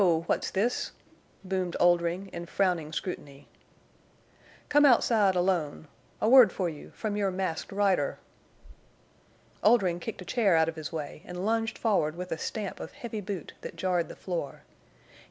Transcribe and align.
What's 0.01 0.49
this?" 0.49 0.93
boomed 1.43 1.77
Oldring, 1.79 2.29
in 2.33 2.47
frowning 2.47 2.91
scrutiny. 2.91 3.47
"Come 4.67 4.83
outside, 4.83 5.35
alone. 5.35 5.87
A 6.19 6.27
word 6.27 6.51
for 6.51 6.67
you—from 6.67 7.15
your 7.15 7.29
Masked 7.29 7.71
Rider!" 7.71 8.17
Oldring 9.61 9.99
kicked 9.99 10.19
a 10.23 10.25
chair 10.25 10.55
out 10.55 10.67
of 10.67 10.75
his 10.75 10.91
way 10.91 11.21
and 11.23 11.45
lunged 11.45 11.77
forward 11.77 12.15
with 12.15 12.31
a 12.31 12.39
stamp 12.39 12.79
of 12.79 12.93
heavy 12.93 13.21
boot 13.21 13.53
that 13.61 13.75
jarred 13.75 14.09
the 14.09 14.15
floor. 14.15 14.63